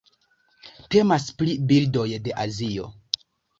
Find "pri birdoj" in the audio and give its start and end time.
1.43-2.09